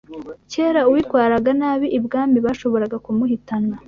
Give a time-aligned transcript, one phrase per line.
[0.51, 3.73] Kera uwitwaraga nabi ibwami bashoboraga kumuhitana